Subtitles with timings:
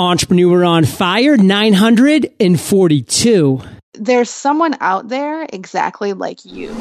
[0.00, 3.60] Entrepreneur on Fire 942.
[3.94, 6.74] There's someone out there exactly like you.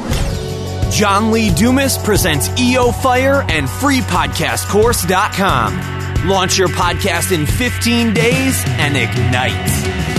[0.89, 6.27] John Lee Dumas presents EO Fire and freepodcastcourse.com.
[6.29, 10.18] Launch your podcast in 15 days and ignite.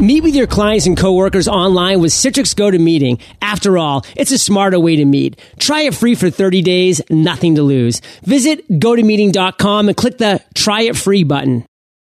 [0.00, 3.20] Meet with your clients and coworkers online with Citrix GoToMeeting.
[3.40, 5.40] After all, it's a smarter way to meet.
[5.60, 8.00] Try it free for 30 days, nothing to lose.
[8.24, 11.64] Visit gotomeeting.com and click the try it free button.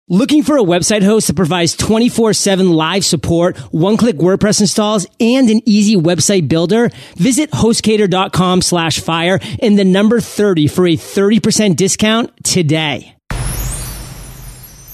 [0.08, 5.60] Looking for a website host that provides 24-7 live support, one-click WordPress installs, and an
[5.66, 6.90] easy website builder?
[7.16, 13.15] Visit hostgator.com slash fire and the number 30 for a 30% discount today.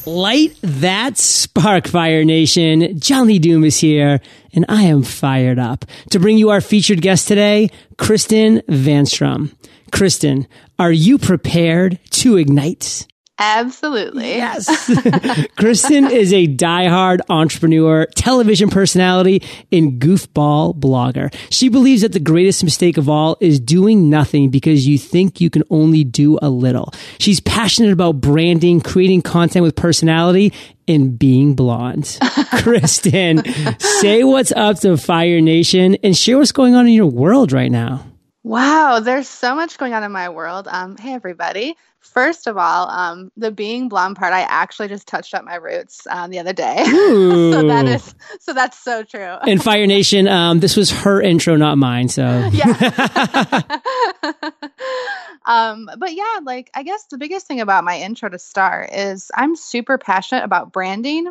[0.04, 2.98] Light that spark, Fire Nation.
[2.98, 4.20] John Lee Dumas here,
[4.52, 9.54] and I am fired up to bring you our featured guest today, Kristen Vanstrom.
[9.92, 13.06] Kristen, are you prepared to ignite?
[13.42, 14.36] Absolutely.
[14.36, 14.68] Yes.
[15.56, 21.34] Kristen is a diehard entrepreneur, television personality, and goofball blogger.
[21.50, 25.50] She believes that the greatest mistake of all is doing nothing because you think you
[25.50, 26.94] can only do a little.
[27.18, 30.52] She's passionate about branding, creating content with personality,
[30.86, 32.18] and being blonde.
[32.62, 33.42] Kristen,
[33.78, 37.72] say what's up to Fire Nation and share what's going on in your world right
[37.72, 38.04] now.
[38.44, 40.66] Wow, there's so much going on in my world.
[40.68, 41.76] Um, hey everybody.
[42.00, 46.04] First of all, um, the being blonde part, I actually just touched up my roots
[46.10, 46.82] um, the other day.
[46.84, 49.36] so that is so that's so true.
[49.46, 52.08] In Fire Nation, um, this was her intro, not mine.
[52.08, 52.66] So yeah.
[55.46, 59.30] um, but yeah, like I guess the biggest thing about my intro to start is
[59.36, 61.30] I'm super passionate about branding.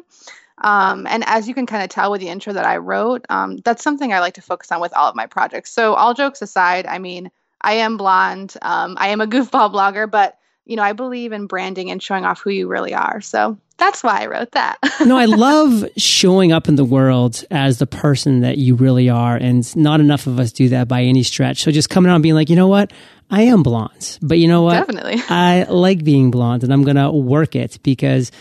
[0.62, 3.58] Um, and as you can kind of tell with the intro that I wrote, um,
[3.58, 5.72] that's something I like to focus on with all of my projects.
[5.72, 8.56] So, all jokes aside, I mean, I am blonde.
[8.62, 12.23] Um, I am a goofball blogger, but you know, I believe in branding and showing
[12.23, 13.20] off who you really are.
[13.20, 14.78] So that's why I wrote that.
[15.06, 19.36] no, I love showing up in the world as the person that you really are.
[19.36, 21.64] And not enough of us do that by any stretch.
[21.64, 22.94] So just coming out and being like, you know what?
[23.30, 24.73] I am blonde, but you know what?
[24.73, 25.21] Definitely.
[25.30, 28.32] I like being blonde and I'm going to work it because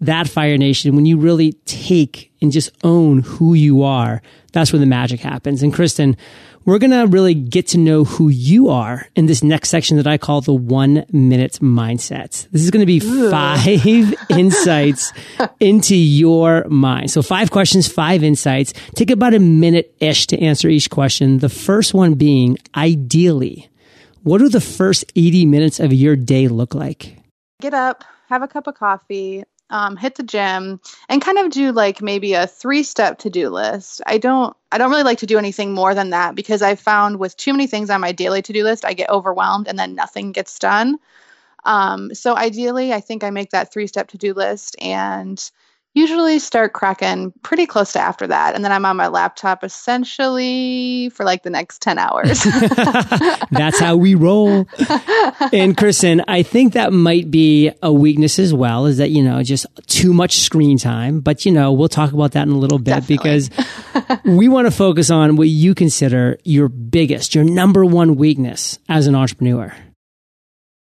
[0.00, 4.22] that Fire Nation, when you really take and just own who you are,
[4.52, 5.62] that's where the magic happens.
[5.62, 6.16] And Kristen,
[6.64, 10.06] we're going to really get to know who you are in this next section that
[10.06, 12.46] I call the one minute mindset.
[12.50, 15.12] This is going to be five insights
[15.60, 17.10] into your mind.
[17.10, 18.74] So five questions, five insights.
[18.94, 21.38] Take about a minute ish to answer each question.
[21.38, 23.70] The first one being ideally,
[24.22, 27.16] what do the first 80 minutes of your day look like?
[27.62, 31.72] Get up, have a cup of coffee, um, hit the gym and kind of do
[31.72, 34.00] like maybe a three step to do list.
[34.06, 37.18] I don't I don't really like to do anything more than that because I've found
[37.18, 39.94] with too many things on my daily to do list, I get overwhelmed and then
[39.94, 40.98] nothing gets done.
[41.64, 45.50] Um, so ideally, I think I make that three step to do list and
[45.94, 48.54] usually start cracking pretty close to after that.
[48.54, 52.42] And then I'm on my laptop essentially for like the next 10 hours.
[53.50, 54.66] That's how we roll.
[55.52, 59.42] And Kristen, I think that might be a weakness as well, is that, you know,
[59.42, 61.20] just too much screen time.
[61.20, 63.16] But, you know, we'll talk about that in a little bit Definitely.
[63.16, 63.50] because
[64.24, 69.06] we want to focus on what you consider your biggest, your number one weakness as
[69.06, 69.74] an entrepreneur.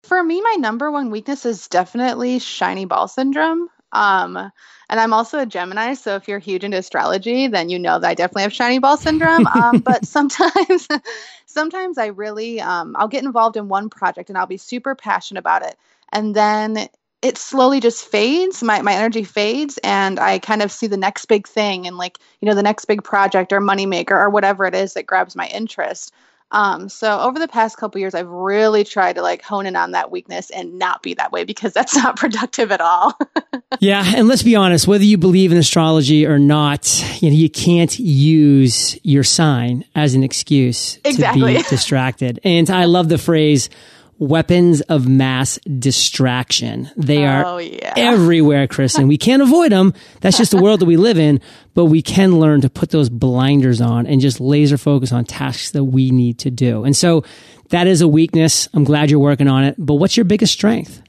[0.03, 3.69] For me, my number one weakness is definitely shiny ball syndrome.
[3.95, 4.51] Um,
[4.89, 8.07] and I'm also a Gemini, so if you're huge into astrology, then you know that
[8.07, 9.47] I definitely have shiny ball syndrome.
[9.47, 10.87] Um, but sometimes,
[11.45, 15.39] sometimes I really, um, I'll get involved in one project and I'll be super passionate
[15.39, 15.77] about it,
[16.11, 16.89] and then
[17.21, 18.61] it slowly just fades.
[18.61, 22.19] My my energy fades, and I kind of see the next big thing, and like
[22.41, 25.47] you know the next big project or moneymaker or whatever it is that grabs my
[25.47, 26.13] interest.
[26.51, 29.91] Um, so over the past couple years, I've really tried to like hone in on
[29.91, 33.17] that weakness and not be that way because that's not productive at all.
[33.79, 37.49] yeah, and let's be honest, whether you believe in astrology or not, you know, you
[37.49, 41.55] can't use your sign as an excuse exactly.
[41.55, 42.39] to be distracted.
[42.43, 43.69] And I love the phrase
[44.17, 46.89] weapons of mass distraction.
[46.95, 47.93] They are oh, yeah.
[47.97, 49.07] everywhere, Kristen.
[49.07, 49.93] we can't avoid them.
[50.21, 51.41] That's just the world that we live in,
[51.73, 55.71] but we can learn to put those blinders on and just laser focus on tasks
[55.71, 56.83] that we need to do.
[56.83, 57.23] And so
[57.69, 58.69] that is a weakness.
[58.73, 61.01] I'm glad you're working on it, but what's your biggest strength?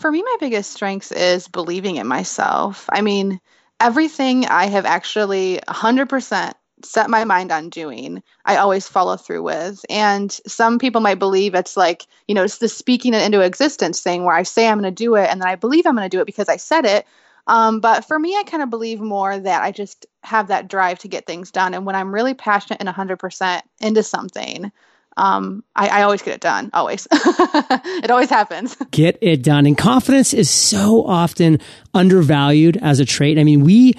[0.00, 2.88] For me, my biggest strength is believing in myself.
[2.92, 3.40] I mean,
[3.80, 6.52] everything I have actually 100%
[6.84, 9.84] set my mind on doing, I always follow through with.
[9.88, 14.00] And some people might believe it's like, you know, it's the speaking it into existence
[14.00, 16.08] thing where I say I'm going to do it and then I believe I'm going
[16.08, 17.06] to do it because I said it.
[17.46, 20.98] Um, but for me, I kind of believe more that I just have that drive
[21.00, 21.72] to get things done.
[21.72, 24.70] And when I'm really passionate and 100% into something,
[25.18, 26.70] um, I, I always get it done.
[26.72, 27.08] Always.
[27.12, 28.76] it always happens.
[28.92, 29.66] Get it done.
[29.66, 31.58] And confidence is so often
[31.92, 33.36] undervalued as a trait.
[33.36, 33.94] I mean, we,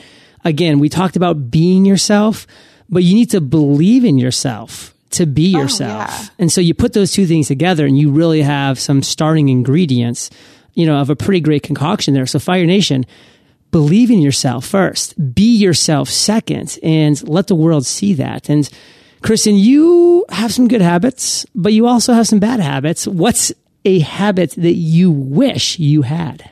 [0.46, 2.48] again, we talked about being yourself,
[2.90, 6.10] but you need to believe in yourself to be Oh, yourself.
[6.10, 6.28] yeah.
[6.38, 10.30] And so you put those two things together and you really have some starting ingredients,
[10.74, 12.26] you know, of a pretty great concoction there.
[12.28, 13.06] So Fire Nation,
[13.72, 18.50] believe in yourself first, be yourself second, and let the world see that.
[18.50, 18.70] And
[19.22, 23.08] Kristen, you have some good habits, but you also have some bad habits.
[23.08, 23.52] What's
[23.86, 26.50] a habit that you wish you had?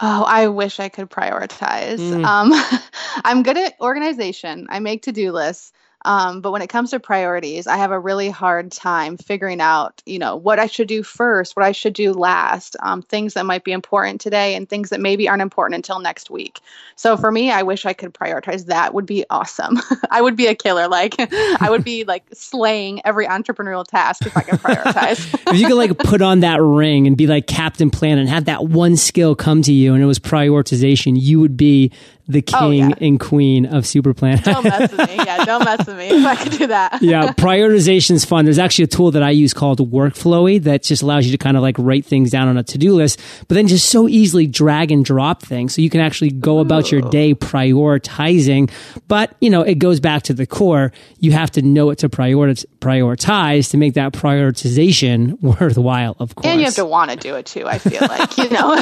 [0.00, 1.98] Oh, I wish I could prioritize.
[1.98, 2.24] Mm.
[2.24, 2.80] Um,
[3.24, 4.66] I'm good at organization.
[4.68, 5.72] I make to-do lists.
[6.04, 10.02] Um, but when it comes to priorities, I have a really hard time figuring out,
[10.04, 13.46] you know, what I should do first, what I should do last, um, things that
[13.46, 16.60] might be important today and things that maybe aren't important until next week.
[16.96, 18.66] So for me, I wish I could prioritize.
[18.66, 19.78] That would be awesome.
[20.10, 20.88] I would be a killer.
[20.88, 25.34] Like I would be like slaying every entrepreneurial task if I could prioritize.
[25.52, 28.44] if you could like put on that ring and be like Captain Planet and have
[28.44, 31.90] that one skill come to you and it was prioritization, you would be
[32.26, 32.94] the oh, king Oh, yeah.
[33.06, 34.44] and queen of Super Planet.
[34.44, 35.16] don't mess with me.
[35.16, 37.02] Yeah, don't mess with me if I could do that.
[37.02, 38.44] yeah, prioritization is fun.
[38.46, 41.56] There's actually a tool that I use called Workflowy that just allows you to kind
[41.56, 44.90] of like write things down on a to-do list, but then just so easily drag
[44.90, 45.74] and drop things.
[45.74, 48.70] So you can actually go about your day prioritizing.
[49.08, 50.92] But, you know, it goes back to the core.
[51.18, 56.46] You have to know what to prioritize, prioritize to make that prioritization worthwhile, of course.
[56.46, 58.74] And you have to want to do it too, I feel like, you know.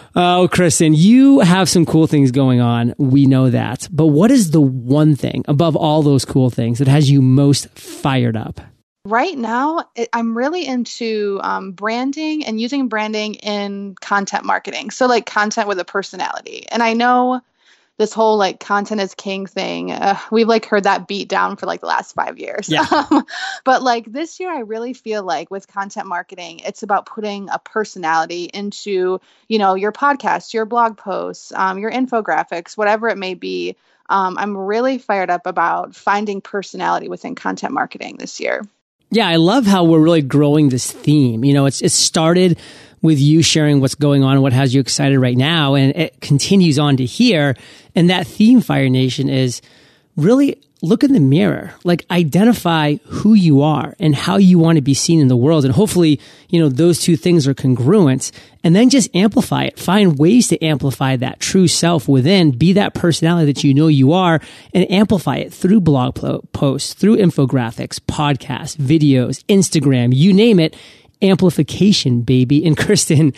[0.18, 2.94] Oh, Kristen, you have some cool things going on.
[2.96, 3.86] We know that.
[3.92, 7.68] But what is the one thing above all those cool things that has you most
[7.78, 8.60] fired up?
[9.04, 14.90] right now, I'm really into um, branding and using branding in content marketing.
[14.90, 16.66] So, like content with a personality.
[16.70, 17.40] And I know
[17.98, 19.90] this whole like content is king thing.
[19.90, 22.68] Uh, we've like heard that beat down for like the last five years.
[22.68, 22.84] Yeah.
[22.96, 23.26] Um,
[23.64, 27.58] but like this year, I really feel like with content marketing, it's about putting a
[27.58, 33.34] personality into you know your podcast, your blog posts, um, your infographics, whatever it may
[33.34, 33.76] be.
[34.08, 38.62] Um, I'm really fired up about finding personality within content marketing this year.
[39.10, 41.44] Yeah, I love how we're really growing this theme.
[41.44, 42.58] You know, it's it started
[43.06, 46.78] with you sharing what's going on, what has you excited right now, and it continues
[46.78, 47.56] on to here.
[47.94, 49.62] And that theme, Fire Nation, is
[50.16, 54.82] really look in the mirror, like identify who you are and how you want to
[54.82, 55.64] be seen in the world.
[55.64, 58.30] And hopefully, you know, those two things are congruent
[58.62, 59.78] and then just amplify it.
[59.78, 64.12] Find ways to amplify that true self within, be that personality that you know you
[64.12, 64.40] are
[64.74, 70.76] and amplify it through blog po- posts, through infographics, podcasts, videos, Instagram, you name it.
[71.30, 72.64] Amplification, baby.
[72.64, 73.32] And Kristen,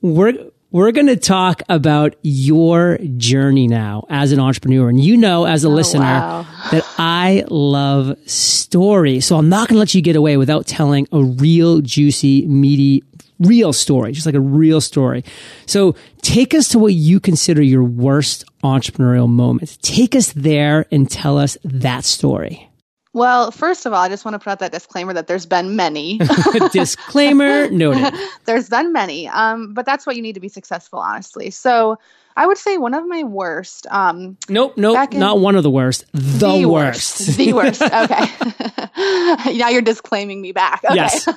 [0.00, 0.34] we're,
[0.70, 4.88] we're going to talk about your journey now as an entrepreneur.
[4.88, 6.46] And you know, as a oh, listener, wow.
[6.70, 9.26] that I love stories.
[9.26, 13.04] So I'm not going to let you get away without telling a real juicy, meaty,
[13.38, 15.24] real story, just like a real story.
[15.66, 19.78] So take us to what you consider your worst entrepreneurial moment.
[19.82, 22.71] Take us there and tell us that story.
[23.14, 25.76] Well, first of all, I just want to put out that disclaimer that there's been
[25.76, 26.18] many.
[26.72, 28.14] Disclaimer noted.
[28.46, 31.50] there's been many, um, but that's what you need to be successful, honestly.
[31.50, 31.98] So
[32.36, 33.86] I would say one of my worst.
[33.90, 36.06] Um, Nope, nope, not one of the worst.
[36.14, 37.36] The, worst.
[37.36, 37.82] the worst.
[37.82, 39.58] Okay.
[39.58, 40.82] now you're disclaiming me back.
[40.84, 40.94] Okay.
[40.94, 41.28] Yes.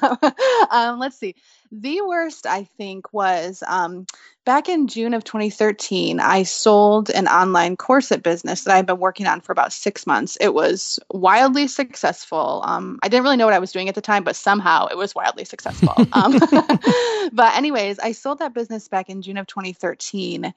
[0.71, 1.36] um, let's see.
[1.72, 4.06] The worst, I think, was um,
[4.46, 6.19] back in June of 2013.
[6.19, 10.38] I sold an online corset business that I've been working on for about six months.
[10.40, 12.62] It was wildly successful.
[12.64, 14.98] Um, I didn't really know what I was doing at the time, but somehow it
[14.98, 15.94] was wildly successful.
[16.14, 16.38] um,
[17.34, 20.54] but, anyways, I sold that business back in June of 2013.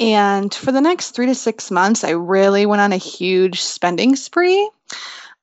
[0.00, 4.16] And for the next three to six months, I really went on a huge spending
[4.16, 4.70] spree.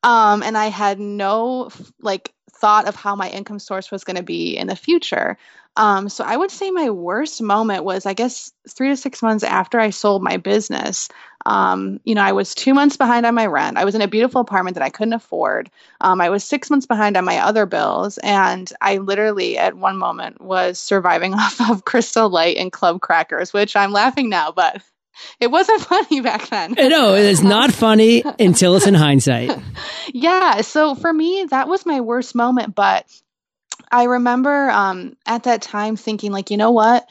[0.03, 4.23] Um, and I had no like thought of how my income source was going to
[4.23, 5.37] be in the future.
[5.77, 9.43] Um, so I would say my worst moment was, I guess, three to six months
[9.43, 11.09] after I sold my business.
[11.45, 13.77] Um, you know, I was two months behind on my rent.
[13.77, 15.69] I was in a beautiful apartment that I couldn't afford.
[15.99, 18.17] Um, I was six months behind on my other bills.
[18.19, 23.51] And I literally, at one moment, was surviving off of Crystal Light and Club Crackers,
[23.51, 24.81] which I'm laughing now, but
[25.39, 26.73] it wasn't funny back then.
[26.73, 29.51] No, it's not funny until it's in hindsight.
[30.13, 30.61] Yeah.
[30.61, 32.73] So for me, that was my worst moment.
[32.73, 33.05] But
[33.91, 37.05] I remember um, at that time thinking, like, you know what?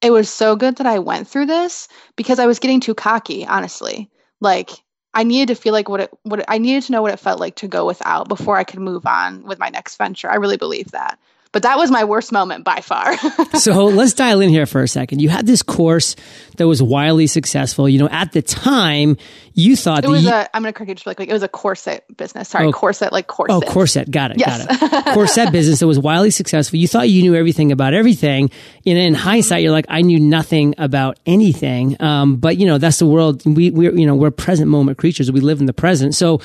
[0.00, 3.46] It was so good that I went through this because I was getting too cocky,
[3.46, 4.08] honestly.
[4.40, 4.70] Like,
[5.12, 7.20] I needed to feel like what it, what it, I needed to know what it
[7.20, 10.30] felt like to go without before I could move on with my next venture.
[10.30, 11.18] I really believe that.
[11.56, 13.16] But that was my worst moment by far.
[13.54, 15.22] so let's dial in here for a second.
[15.22, 16.14] You had this course
[16.58, 17.88] that was wildly successful.
[17.88, 19.16] You know, at the time,
[19.54, 20.46] you thought it was you, a.
[20.52, 22.50] I'm going to correct you just like, like it was a corset business.
[22.50, 23.56] Sorry, oh, corset like corset.
[23.56, 24.10] Oh, corset.
[24.10, 24.38] Got it.
[24.38, 24.66] Yes.
[24.66, 25.04] Got it.
[25.14, 26.78] corset business that was wildly successful.
[26.78, 28.50] You thought you knew everything about everything.
[28.84, 31.96] And in hindsight, you're like, I knew nothing about anything.
[32.02, 33.46] Um, but you know, that's the world.
[33.46, 35.32] We we're you know we're present moment creatures.
[35.32, 36.14] We live in the present.
[36.14, 36.42] So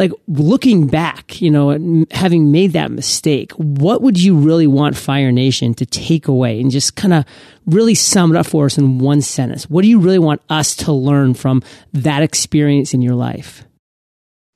[0.00, 5.30] like looking back, you know, having made that mistake, what would you really want Fire
[5.30, 7.24] Nation to take away and just kind of
[7.66, 9.70] really sum it up for us in one sentence?
[9.70, 13.64] What do you really want us to learn from that experience in your life?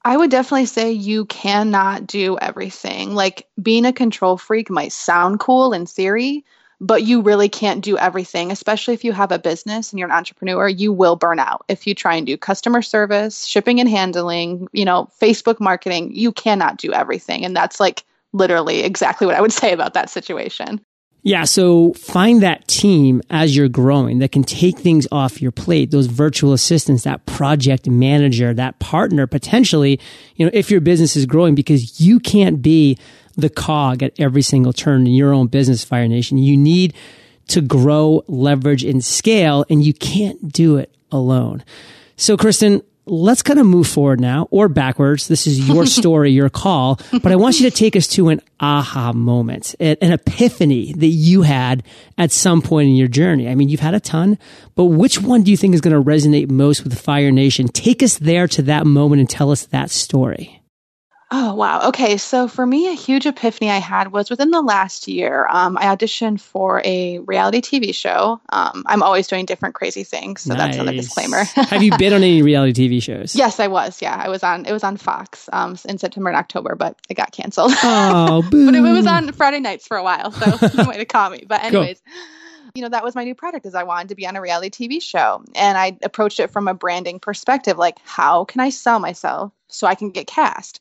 [0.05, 3.15] I would definitely say you cannot do everything.
[3.15, 6.45] Like being a control freak might sound cool in theory,
[6.81, 10.15] but you really can't do everything, especially if you have a business and you're an
[10.15, 11.65] entrepreneur, you will burn out.
[11.69, 16.33] If you try and do customer service, shipping and handling, you know, Facebook marketing, you
[16.33, 17.45] cannot do everything.
[17.45, 18.03] And that's like
[18.35, 20.85] literally exactly what I would say about that situation.
[21.23, 25.91] Yeah, so find that team as you're growing that can take things off your plate,
[25.91, 29.99] those virtual assistants, that project manager, that partner potentially,
[30.37, 32.99] you know, if your business is growing because you can't be
[33.37, 36.37] the cog at every single turn in your own business, Fire Nation.
[36.37, 36.93] You need
[37.49, 41.65] to grow, leverage, and scale, and you can't do it alone.
[42.17, 45.29] So, Kristen, let's kind of move forward now or backwards.
[45.29, 48.41] This is your story, your call, but I want you to take us to an
[48.61, 51.83] aha moment, an epiphany that you had
[52.17, 53.49] at some point in your journey.
[53.49, 54.39] I mean, you've had a ton,
[54.75, 57.69] but which one do you think is going to resonate most with Fire Nation?
[57.69, 60.61] Take us there to that moment and tell us that story.
[61.31, 61.89] Oh, wow.
[61.89, 62.17] Okay.
[62.17, 65.47] So for me, a huge epiphany I had was within the last year.
[65.51, 68.41] Um, I auditioned for a reality TV show.
[68.51, 70.43] Um, I'm always doing different crazy things.
[70.43, 70.59] So nice.
[70.59, 71.45] that's another disclaimer.
[71.45, 73.35] Have you been on any reality TV shows?
[73.45, 74.01] Yes, I was.
[74.01, 74.15] Yeah.
[74.15, 77.33] I was on, it was on Fox um, in September and October, but it got
[77.33, 77.73] canceled.
[77.83, 80.31] Oh, but it, it, was on Friday nights for a while.
[80.31, 81.45] So no way to call me.
[81.47, 82.01] But, anyways.
[82.05, 82.15] Cool
[82.75, 84.69] you know that was my new product is i wanted to be on a reality
[84.69, 88.99] tv show and i approached it from a branding perspective like how can i sell
[88.99, 90.81] myself so i can get cast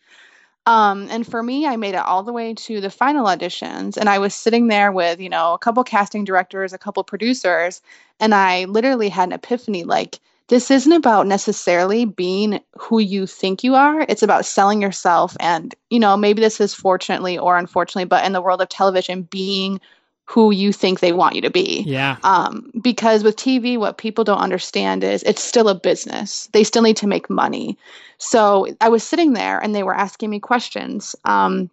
[0.66, 4.10] um, and for me, I made it all the way to the final auditions, and
[4.10, 7.82] I was sitting there with, you know, a couple casting directors, a couple producers,
[8.20, 13.64] and I literally had an epiphany like, this isn't about necessarily being who you think
[13.64, 14.06] you are.
[14.10, 15.38] It's about selling yourself.
[15.40, 19.24] And, you know, maybe this is fortunately or unfortunately, but in the world of television,
[19.24, 19.80] being
[20.26, 21.84] who you think they want you to be.
[21.86, 22.18] Yeah.
[22.24, 26.48] Um, because with TV, what people don't understand is it's still a business.
[26.54, 27.78] They still need to make money.
[28.18, 31.16] So I was sitting there and they were asking me questions.
[31.26, 31.70] Um,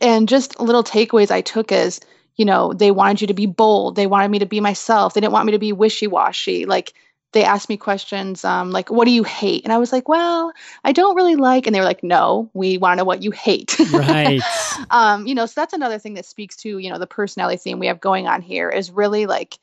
[0.00, 2.00] and just little takeaways I took is,
[2.36, 3.96] you know, they wanted you to be bold.
[3.96, 5.14] They wanted me to be myself.
[5.14, 6.66] They didn't want me to be wishy washy.
[6.66, 6.92] Like
[7.32, 9.64] they asked me questions um, like, what do you hate?
[9.64, 10.52] And I was like, well,
[10.84, 11.66] I don't really like.
[11.66, 13.76] And they were like, no, we want to know what you hate.
[13.92, 14.42] Right.
[14.90, 17.78] um, you know, so that's another thing that speaks to, you know, the personality theme
[17.78, 19.58] we have going on here is really like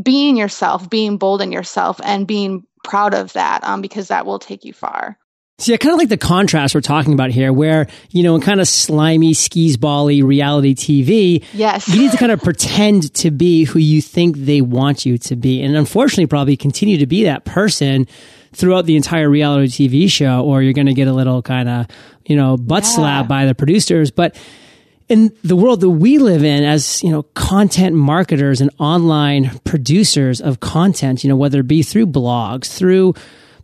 [0.00, 4.38] being yourself, being bold in yourself and being proud of that um, because that will
[4.38, 5.18] take you far.
[5.60, 8.40] See, I kind of like the contrast we're talking about here, where, you know, in
[8.40, 11.86] kind of slimy, skis bally reality TV, yes.
[11.86, 15.36] you need to kind of pretend to be who you think they want you to
[15.36, 15.62] be.
[15.62, 18.06] And unfortunately, probably continue to be that person
[18.54, 21.86] throughout the entire reality TV show, or you're going to get a little kind of,
[22.24, 22.88] you know, butt yeah.
[22.88, 24.10] slap by the producers.
[24.10, 24.36] But
[25.10, 30.40] in the world that we live in as, you know, content marketers and online producers
[30.40, 33.14] of content, you know, whether it be through blogs, through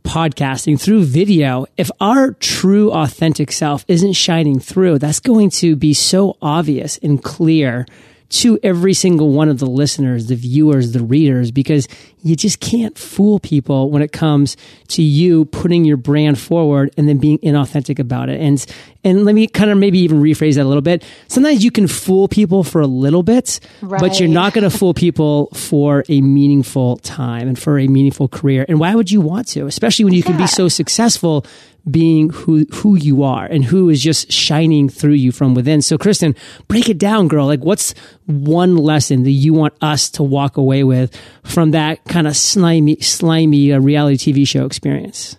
[0.07, 5.93] podcasting, through video, if our true authentic self isn't shining through, that's going to be
[5.93, 7.87] so obvious and clear
[8.29, 11.87] to every single one of the listeners, the viewers, the readers, because
[12.23, 14.57] you just can't fool people when it comes
[14.89, 18.41] to you putting your brand forward and then being inauthentic about it.
[18.41, 18.65] And,
[19.05, 21.05] and let me kind of maybe even rephrase that a little bit.
[21.29, 24.01] Sometimes you can fool people for a little bit, right.
[24.01, 28.27] but you're not going to fool people for a meaningful time and for a meaningful
[28.27, 28.67] career.
[28.69, 30.27] And why would you want to, especially when you yeah.
[30.27, 31.47] can be so successful
[31.91, 35.83] being who who you are and who is just shining through you from within.
[35.83, 36.35] So Kristen,
[36.69, 37.47] break it down, girl.
[37.47, 37.95] Like what's
[38.27, 41.15] one lesson that you want us to walk away with
[41.45, 45.37] from that kind of slimy slimy uh, reality TV show experience?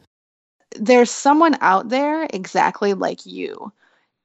[0.80, 3.72] There's someone out there exactly like you.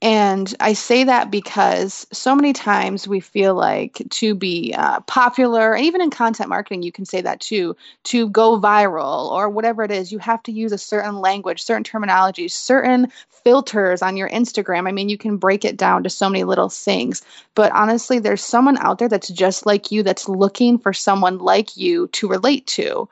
[0.03, 5.75] And I say that because so many times we feel like to be uh, popular,
[5.75, 9.85] and even in content marketing, you can say that too, to go viral or whatever
[9.85, 14.29] it is, you have to use a certain language, certain terminology, certain filters on your
[14.31, 14.89] Instagram.
[14.89, 17.23] I mean, you can break it down to so many little things.
[17.55, 21.77] But honestly, there's someone out there that's just like you that's looking for someone like
[21.77, 23.09] you to relate to.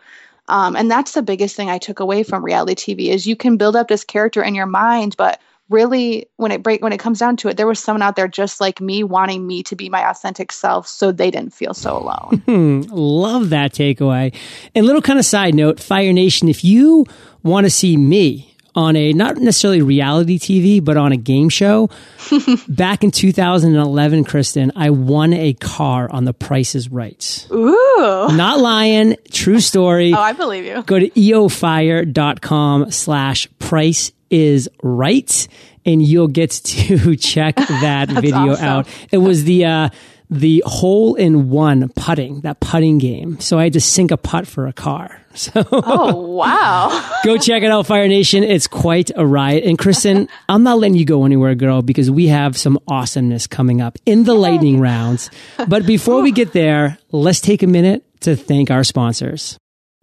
[0.49, 3.57] Um, and that's the biggest thing I took away from reality TV is you can
[3.57, 7.19] build up this character in your mind, but really when it break when it comes
[7.19, 9.89] down to it there was someone out there just like me wanting me to be
[9.89, 14.35] my authentic self so they didn't feel so alone hmm, love that takeaway
[14.75, 17.07] and little kind of side note fire nation if you
[17.43, 21.91] want to see me on a not necessarily reality TV, but on a game show.
[22.69, 27.47] Back in 2011, Kristen, I won a car on the Price is Right.
[27.53, 28.29] Ooh.
[28.33, 29.17] Not lying.
[29.33, 30.13] True story.
[30.15, 30.83] oh, I believe you.
[30.83, 35.49] Go to eofire.com slash price is right
[35.85, 38.65] and you'll get to check that video awesome.
[38.65, 38.89] out.
[39.11, 39.89] It was the, uh,
[40.31, 43.41] the hole in one putting, that putting game.
[43.41, 45.17] So I had to sink a putt for a car.
[45.33, 47.19] So Oh wow.
[47.25, 48.43] go check it out, Fire Nation.
[48.43, 49.63] It's quite a ride.
[49.63, 53.81] And Kristen, I'm not letting you go anywhere, girl, because we have some awesomeness coming
[53.81, 55.31] up in the lightning rounds.
[55.69, 59.57] But before we get there, let's take a minute to thank our sponsors.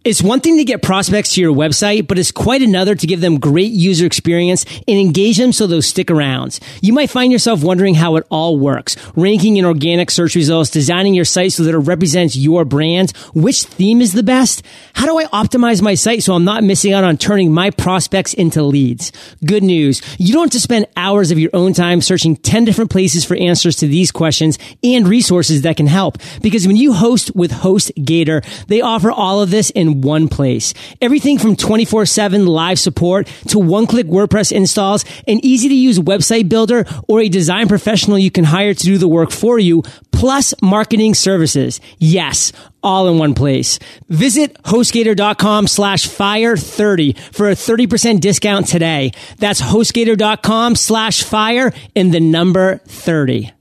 [0.07, 3.19] It's one thing to get prospects to your website, but it's quite another to give
[3.19, 6.59] them great user experience and engage them so they'll stick around.
[6.81, 8.95] You might find yourself wondering how it all works.
[9.17, 13.11] Ranking in organic search results, designing your site so that it represents your brand.
[13.33, 14.63] Which theme is the best?
[14.93, 18.33] How do I optimize my site so I'm not missing out on turning my prospects
[18.33, 19.11] into leads?
[19.45, 20.01] Good news.
[20.17, 23.35] You don't have to spend hours of your own time searching 10 different places for
[23.35, 26.17] answers to these questions and resources that can help.
[26.41, 30.73] Because when you host with HostGator, they offer all of this in one place.
[31.01, 37.29] Everything from 24-7 live support to one-click WordPress installs, an easy-to-use website builder, or a
[37.29, 41.79] design professional you can hire to do the work for you, plus marketing services.
[41.99, 42.51] Yes,
[42.81, 43.79] all in one place.
[44.09, 49.11] Visit HostGator.com slash fire30 for a 30% discount today.
[49.37, 53.51] That's HostGator.com slash fire and the number 30.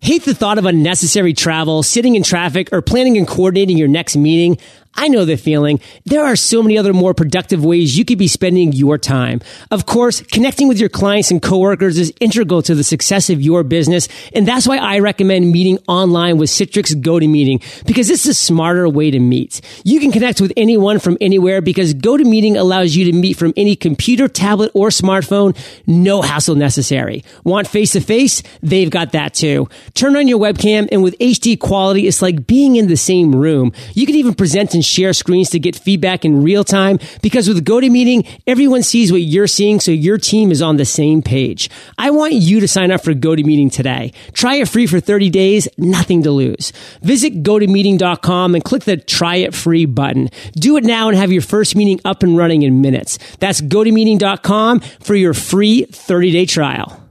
[0.00, 4.16] Hate the thought of unnecessary travel, sitting in traffic, or planning and coordinating your next
[4.16, 4.58] meeting?
[4.96, 5.80] I know the feeling.
[6.04, 9.40] There are so many other more productive ways you could be spending your time.
[9.70, 13.64] Of course, connecting with your clients and coworkers is integral to the success of your
[13.64, 14.08] business.
[14.34, 19.10] And that's why I recommend meeting online with Citrix GoToMeeting because it's a smarter way
[19.10, 19.60] to meet.
[19.84, 23.74] You can connect with anyone from anywhere because GoToMeeting allows you to meet from any
[23.74, 25.56] computer, tablet, or smartphone.
[25.86, 27.24] No hassle necessary.
[27.42, 28.42] Want face to face?
[28.62, 29.68] They've got that too.
[29.94, 33.72] Turn on your webcam and with HD quality, it's like being in the same room.
[33.94, 37.64] You can even present and share screens to get feedback in real time because with
[37.64, 41.70] GoToMeeting, everyone sees what you're seeing so your team is on the same page.
[41.98, 44.12] I want you to sign up for GoToMeeting today.
[44.32, 46.72] Try it free for 30 days, nothing to lose.
[47.02, 50.28] Visit gotomeeting.com and click the try it free button.
[50.54, 53.18] Do it now and have your first meeting up and running in minutes.
[53.38, 57.03] That's gotomeeting.com for your free 30 day trial.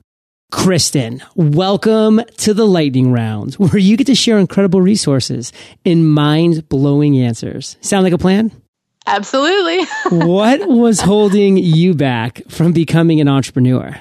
[0.54, 5.52] Kristen, welcome to the lightning round where you get to share incredible resources
[5.84, 7.76] and mind blowing answers.
[7.82, 8.52] Sound like a plan?
[9.08, 9.84] Absolutely.
[10.26, 14.00] what was holding you back from becoming an entrepreneur?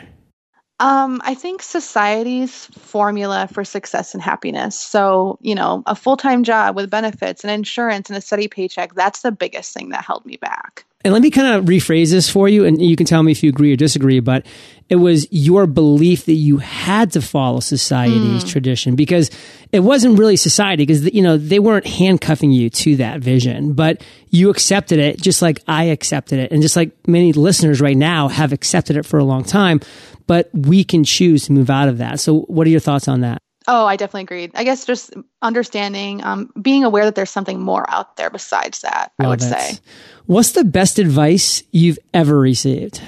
[0.78, 4.78] Um, I think society's formula for success and happiness.
[4.78, 8.94] So, you know, a full time job with benefits and insurance and a steady paycheck,
[8.94, 10.84] that's the biggest thing that held me back.
[11.04, 13.42] And let me kind of rephrase this for you, and you can tell me if
[13.42, 14.46] you agree or disagree, but
[14.88, 18.48] it was your belief that you had to follow society's mm.
[18.50, 19.30] tradition because
[19.72, 24.02] it wasn't really society because, you know, they weren't handcuffing you to that vision, but
[24.30, 26.52] you accepted it just like I accepted it.
[26.52, 29.80] And just like many listeners right now have accepted it for a long time,
[30.26, 32.20] but we can choose to move out of that.
[32.20, 33.38] So what are your thoughts on that?
[33.68, 34.50] Oh, I definitely agree.
[34.54, 39.12] I guess just understanding, um, being aware that there's something more out there besides that,
[39.18, 39.44] Love I would it.
[39.44, 39.78] say.
[40.26, 43.00] What's the best advice you've ever received?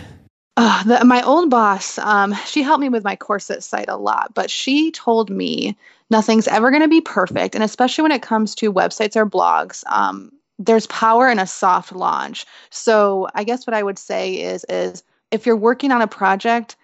[0.56, 4.32] Uh, the, my old boss, um, she helped me with my corset site a lot,
[4.34, 5.76] but she told me
[6.10, 7.54] nothing's ever going to be perfect.
[7.54, 11.92] And especially when it comes to websites or blogs, um, there's power in a soft
[11.92, 12.46] launch.
[12.70, 16.76] So I guess what I would say is, is if you're working on a project,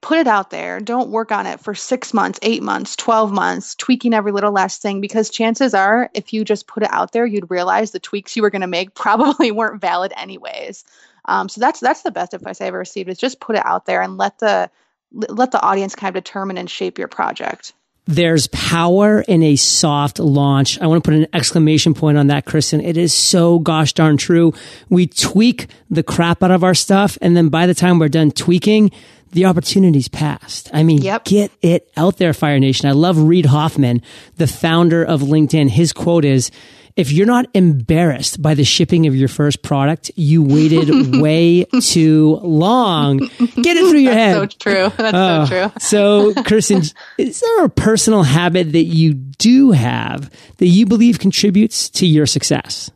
[0.00, 0.80] put it out there.
[0.80, 4.80] Don't work on it for six months, eight months, 12 months, tweaking every little last
[4.80, 8.34] thing, because chances are, if you just put it out there, you'd realize the tweaks
[8.34, 10.84] you were going to make probably weren't valid anyways.
[11.24, 13.86] Um, so that's that's the best advice I ever received is just put it out
[13.86, 14.70] there and let the
[15.12, 17.72] let the audience kind of determine and shape your project.
[18.06, 20.80] There's power in a soft launch.
[20.80, 22.80] I want to put an exclamation point on that, Kristen.
[22.80, 24.52] It is so gosh darn true.
[24.88, 27.18] We tweak the crap out of our stuff.
[27.20, 28.90] And then by the time we're done tweaking,
[29.30, 30.70] the opportunity's passed.
[30.72, 31.24] I mean, yep.
[31.24, 32.88] get it out there, Fire Nation.
[32.88, 34.02] I love Reid Hoffman,
[34.38, 35.70] the founder of LinkedIn.
[35.70, 36.50] His quote is,
[36.96, 42.38] if you're not embarrassed by the shipping of your first product, you waited way too
[42.42, 43.18] long.
[43.18, 44.52] Get it through your That's head.
[44.52, 44.92] So true.
[44.96, 45.80] That's uh, so true.
[45.80, 46.82] so, Kristen,
[47.18, 52.26] is there a personal habit that you do have that you believe contributes to your
[52.26, 52.90] success?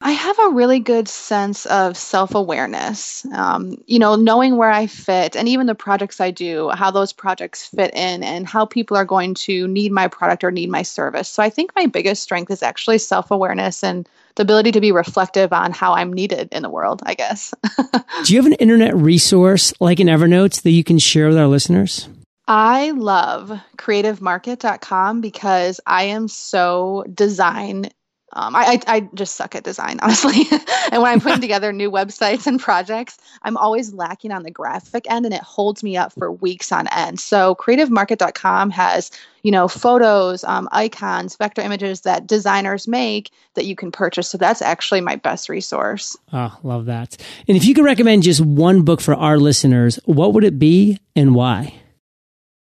[0.00, 3.26] I have a really good sense of self awareness.
[3.32, 7.12] Um, you know, knowing where I fit and even the projects I do, how those
[7.12, 10.82] projects fit in and how people are going to need my product or need my
[10.82, 11.28] service.
[11.28, 14.92] So I think my biggest strength is actually self awareness and the ability to be
[14.92, 17.52] reflective on how I'm needed in the world, I guess.
[18.24, 21.48] do you have an internet resource like an Evernote that you can share with our
[21.48, 22.08] listeners?
[22.46, 27.90] I love creativemarket.com because I am so design
[28.34, 30.44] um, I, I, I just suck at design, honestly.
[30.92, 35.10] and when I'm putting together new websites and projects, I'm always lacking on the graphic
[35.10, 37.20] end, and it holds me up for weeks on end.
[37.20, 39.10] So, CreativeMarket.com has
[39.42, 44.28] you know photos, um, icons, vector images that designers make that you can purchase.
[44.28, 46.16] So that's actually my best resource.
[46.32, 47.16] Oh, love that!
[47.46, 50.98] And if you could recommend just one book for our listeners, what would it be
[51.16, 51.74] and why?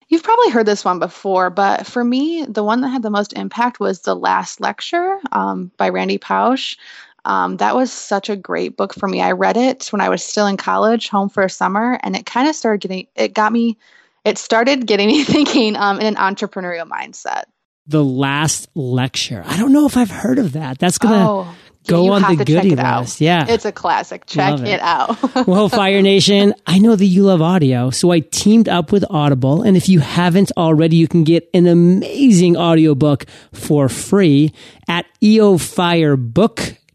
[0.09, 3.33] You've probably heard this one before, but for me, the one that had the most
[3.33, 6.77] impact was The Last Lecture um, by Randy Pausch.
[7.25, 9.21] Um, that was such a great book for me.
[9.21, 12.25] I read it when I was still in college, home for a summer, and it
[12.25, 13.77] kind of started getting, it got me,
[14.23, 17.43] it started getting me thinking um, in an entrepreneurial mindset.
[17.85, 19.43] The Last Lecture.
[19.45, 20.77] I don't know if I've heard of that.
[20.77, 21.25] That's going to.
[21.25, 21.55] Oh
[21.88, 22.80] go you on the goodie list.
[22.80, 23.21] Out.
[23.21, 23.45] Yeah.
[23.47, 24.26] It's a classic.
[24.26, 24.67] Check it.
[24.67, 24.80] it.
[24.82, 25.47] out.
[25.47, 29.63] well, Fire Nation, I know that you love audio, so I teamed up with Audible.
[29.63, 34.54] And if you haven't already, you can get an amazing audiobook for free
[34.88, 36.78] at eofirebook.com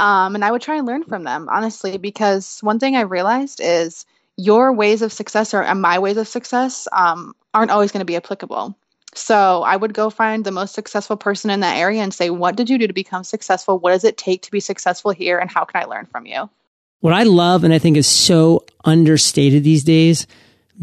[0.00, 3.60] um, and I would try and learn from them, honestly, because one thing I realized
[3.62, 8.06] is your ways of success or my ways of success um, aren't always going to
[8.06, 8.74] be applicable.
[9.14, 12.56] So I would go find the most successful person in that area and say, What
[12.56, 13.78] did you do to become successful?
[13.78, 15.38] What does it take to be successful here?
[15.38, 16.48] And how can I learn from you?
[17.00, 20.26] What I love and I think is so understated these days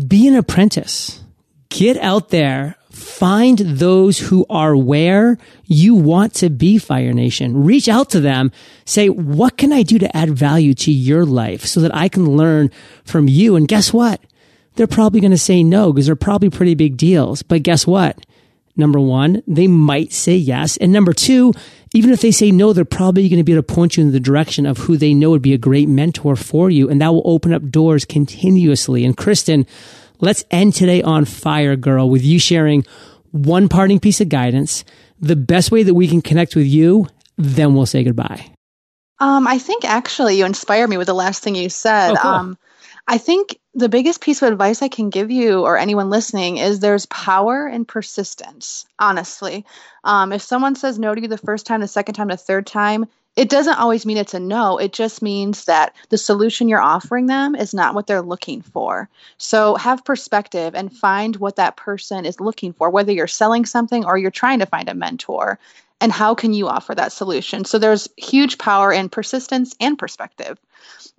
[0.07, 1.23] be an apprentice.
[1.69, 7.63] Get out there, Find those who are where you want to be, Fire Nation.
[7.63, 8.51] Reach out to them.
[8.85, 12.35] Say, what can I do to add value to your life so that I can
[12.35, 12.71] learn
[13.05, 13.55] from you?
[13.55, 14.19] And guess what?
[14.75, 17.43] They're probably going to say no because they're probably pretty big deals.
[17.43, 18.25] But guess what?
[18.75, 20.77] Number one, they might say yes.
[20.77, 21.53] And number two,
[21.93, 24.11] even if they say no, they're probably going to be able to point you in
[24.11, 26.89] the direction of who they know would be a great mentor for you.
[26.89, 29.05] And that will open up doors continuously.
[29.05, 29.65] And Kristen,
[30.19, 32.85] Let's end today on fire, girl, with you sharing
[33.31, 34.83] one parting piece of guidance,
[35.19, 38.51] the best way that we can connect with you, then we'll say goodbye.
[39.19, 42.11] Um, I think actually you inspired me with the last thing you said.
[42.11, 42.31] Oh, cool.
[42.31, 42.57] Um,
[43.07, 46.79] I think the biggest piece of advice I can give you or anyone listening is
[46.79, 49.65] there's power in persistence, honestly.
[50.03, 52.67] Um, if someone says no to you the first time, the second time, the third
[52.67, 53.05] time,
[53.37, 54.79] it doesn't always mean it's a no.
[54.79, 59.07] It just means that the solution you're offering them is not what they're looking for.
[59.37, 64.03] So have perspective and find what that person is looking for, whether you're selling something
[64.05, 65.59] or you're trying to find a mentor.
[66.01, 67.63] And how can you offer that solution?
[67.63, 70.57] So there's huge power in persistence and perspective.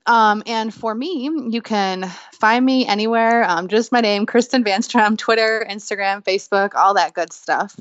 [0.06, 3.44] Um, and for me, you can find me anywhere.
[3.48, 7.78] Um, just my name, Kristen Vanstrom, Twitter, Instagram, Facebook, all that good stuff.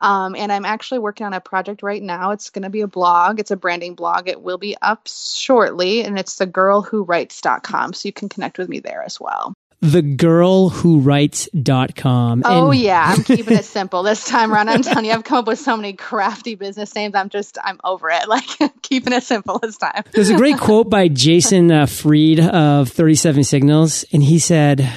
[0.00, 2.30] Um, and I'm actually working on a project right now.
[2.30, 3.38] It's going to be a blog.
[3.38, 4.28] It's a branding blog.
[4.28, 7.92] It will be up shortly, and it's thegirlwhowrites.com.
[7.92, 9.54] So you can connect with me there as well.
[9.82, 12.42] Thegirlwhowrites.com.
[12.44, 13.14] Oh, and- yeah.
[13.16, 14.68] I'm keeping it simple this time around.
[14.68, 17.14] I'm telling you, I've come up with so many crafty business names.
[17.14, 18.20] I'm just, I'm over it.
[18.30, 18.44] Like
[18.82, 20.04] keeping it simple this time.
[20.12, 24.88] There's a great quote by Jason uh, Fried of 37 Signals, and he said,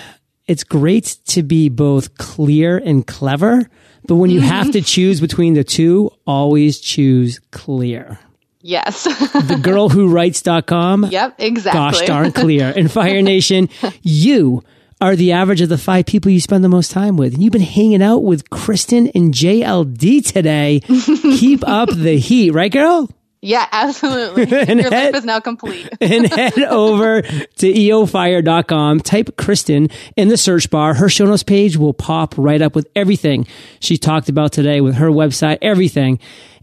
[0.46, 3.68] It's great to be both clear and clever
[4.08, 8.20] but when you have to choose between the two, always choose clear.
[8.62, 9.04] Yes.
[9.04, 11.08] the girl who writes.com.
[11.12, 11.80] Yep, exactly.
[11.80, 12.74] Gosh darn clear.
[12.76, 13.70] And Fire Nation,
[14.02, 14.64] you
[15.02, 17.34] are the average of the five people you spend the most time with.
[17.34, 20.80] And you've been hanging out with Kristen and JLD today.
[20.88, 23.10] Keep up the heat, right, girl?
[23.44, 24.46] Yeah, absolutely.
[24.50, 25.90] Your head, life is now complete.
[26.02, 30.94] and head over to eofire.com, type Kristen in the search bar.
[30.94, 33.46] Her show notes page will pop right up with everything
[33.82, 36.20] she talked about today with her website, everything.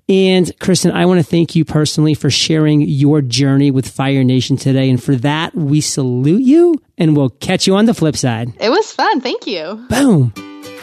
[0.09, 4.57] And Kristen, I want to thank you personally for sharing your journey with Fire Nation
[4.57, 4.91] today.
[4.91, 8.53] And for that, we salute you and we'll catch you on the flip side.
[8.59, 9.21] It was fun.
[9.21, 9.87] Thank you.
[9.89, 10.33] Boom.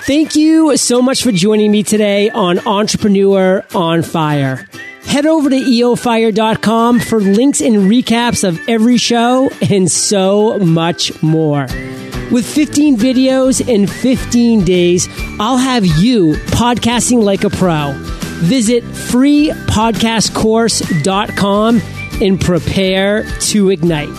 [0.02, 4.66] Thank you so much for joining me today on Entrepreneur on Fire.
[5.08, 11.66] Head over to eofire.com for links and recaps of every show and so much more.
[12.32, 15.08] With 15 videos in 15 days,
[15.40, 17.94] I'll have you podcasting like a pro.
[18.44, 21.82] Visit freepodcastcourse.com
[22.22, 24.10] and prepare to ignite.